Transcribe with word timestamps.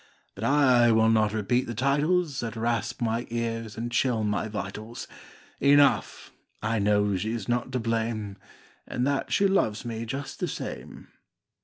But 0.33 0.43
I 0.45 0.91
will 0.91 1.11
not 1.11 1.31
repeat 1.31 1.67
the 1.67 1.75
titles 1.75 2.39
That 2.39 2.55
rasp 2.55 3.03
my 3.03 3.27
ears 3.29 3.77
and 3.77 3.91
chill 3.91 4.23
my 4.23 4.47
vitals. 4.47 5.07
Enough, 5.59 6.31
I 6.59 6.79
know 6.79 7.15
she's 7.15 7.47
not 7.47 7.71
to 7.73 7.79
blame. 7.79 8.37
And 8.87 9.05
that 9.05 9.31
she 9.31 9.45
loves 9.45 9.85
me 9.85 10.07
just 10.07 10.39
the 10.39 10.47
same." 10.47 11.09